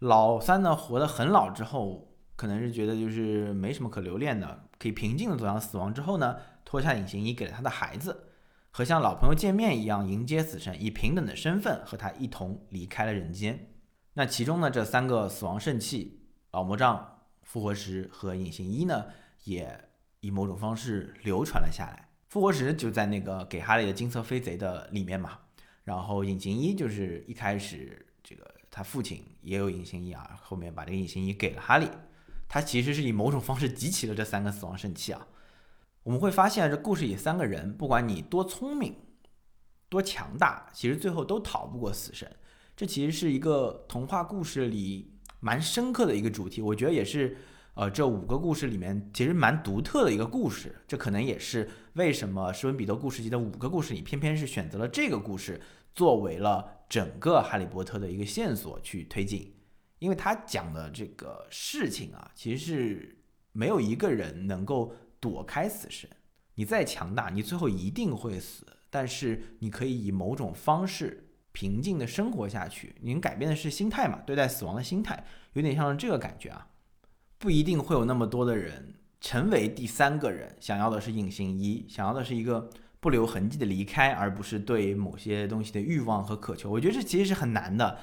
[0.00, 8.30] 老三呢活得很老之后，可能是觉得就是没什么可留恋的，可以平静的走向死亡之后呢，脱下隐形衣给了他的孩子，
[8.72, 13.74] 和像老朋友见面一样迎接死神，以平等的身份和他一同离开了人间。
[14.14, 19.04] 那其中呢这三个死亡圣器，老魔杖、复活石和隐形衣呢，
[19.44, 22.07] 也以某种方式流传了下来。
[22.28, 25.38] 复活石就在那个给哈利的金色飞贼的里面嘛，
[25.84, 31.88] 然后隐形衣就是一开始这个他父亲也有隐形衣啊，后面把这个隐形衣给了哈利，
[32.46, 35.26] 他其实是以某种方式集齐了这三个死亡圣器啊。
[36.02, 38.94] 我们会发现这故事里三个人，不管你多聪明、
[39.88, 42.30] 多强大，其实最后都逃不过死神。
[42.76, 47.38] 这其实是一个童话故事里蛮深刻的一个主题，我觉得也是。
[47.78, 55.60] 呃，这五个故事里面其实蛮独特的一个故事，这可能也是为什么史文彼得故事集的五个故事里，偏偏是选择了这个故事
[55.94, 59.54] 作为了整个哈利波特的一个线索去推进，
[60.00, 63.18] 因为他讲的这个事情啊，其实是
[63.52, 66.10] 没有一个人能够躲开死神，
[66.56, 76.66] 你再强大，你最后一定会死，但是你可以以某种方式平静的生活下去，你能改变的是心态嘛，对待死亡的心态，有点像这个感觉啊。
[77.38, 82.68] 不一定会有那么多的人成为第三个人，想要的是隐形衣，想要的是一个
[82.98, 86.68] 不留痕迹的离开，而不是对某些东西的欲望和渴求。
[86.68, 87.98] 我觉得这其实是很难的。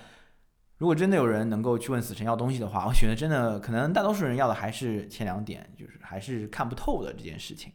[0.77, 7.71] 如果真的有人能够去问死神要东西的话，我觉得真的可能大多数人要的还是前两点，就是还是看不透的这件事情。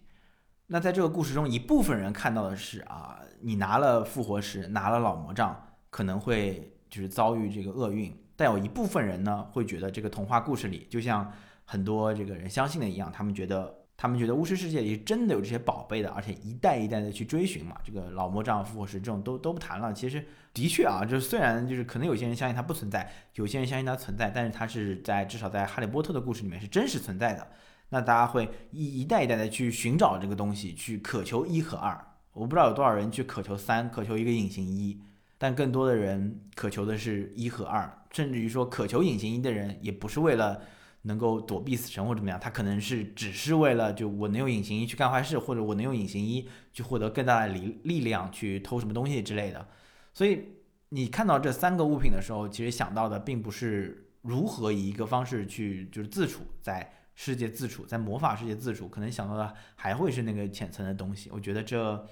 [0.67, 8.15] 那在这个故事中，一部分人看到的是啊，你拿了复活石，拿了老魔杖，可能会就是遭遇这个厄运。
[8.37, 11.31] 但有一部分人呢，会觉得这个童话故事里就像。
[11.71, 17.77] 很多这个人相信的一样，他们觉得他们觉得巫师世界里真的有这些宝贝的，而且一代一代的去追寻嘛。
[17.85, 19.93] 这个老魔杖、复活石这种都都不谈了。
[19.93, 27.47] 其实的确啊，就是虽然就是可能有些人相信它不存在，有些人相信它存在，但是它是在至少在哈利波特的故事里面是真实存在的。
[27.91, 31.97] 那大家会一一代一代的去寻找这个东西，去渴求一和二。
[32.33, 35.01] 我不知道有多少人去渴求三，渴求一个隐形一，
[35.39, 40.61] 但更多的人渴求的是一和二，甚至于说渴求隐形一的人也不是为了。
[41.03, 49.67] 能够躲避死神或者怎么样，他可能是只是为了就我能用隐形衣去干坏事，或者我能用隐形衣去获得更大的力力量去偷什么东西之类的。
[50.13, 50.45] 所以
[50.91, 61.31] 你看到这三个物品的时候，其实想到的并不是如何以一个方式去就是自处在世界自处在魔法世界自处，可能想到的还会是那个浅层的东西。
[61.33, 62.07] 我觉得这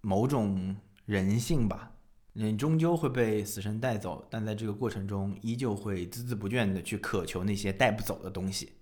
[0.00, 0.74] 某种
[1.04, 1.92] 人性吧。
[2.34, 8.72] 你终究会被死神带走，但在这个过程中，依旧会孜孜不倦的去渴求那些带不走的东西。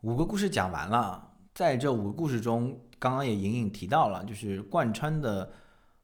[0.00, 5.52] 五个故事讲完了，在这五个故事中，刚刚也隐隐提到了，就是贯穿的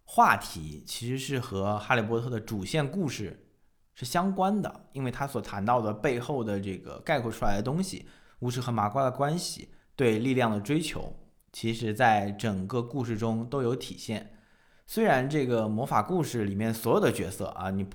[0.05, 3.51] 话题其实是和《哈利波特》的主线故事
[3.94, 8.07] 是相关的，因为他所谈到的背后的这个概括出来的东西。
[8.41, 11.14] 巫师和麻瓜的关系，对力量的追求，
[11.53, 14.34] 其实在整个故事中都有体现。
[14.86, 17.86] 虽然这个魔法故事里面所有的角色啊，你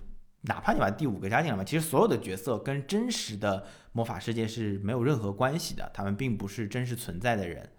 [0.42, 7.70] 哪怕你把第五个加进来嘛，其实所有的角色跟真实的魔法世界是没有任何关系的，他们并不是真实存在的人。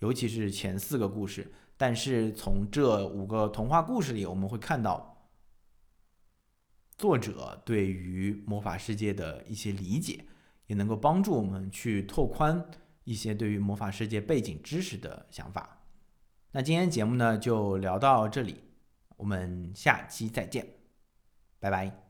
[0.00, 5.30] 尤其是前四个故事，但是从这五个童话故事里，我们会看到
[6.96, 10.24] 作者对于魔法世界的一些理解。
[10.70, 12.64] 也能够帮助我们去拓宽
[13.02, 15.80] 一些对于魔法世界背景知识的想法。
[16.52, 18.54] 那今天节目呢就聊到这里，
[19.16, 20.64] 我们下期再见，
[21.58, 22.09] 拜拜。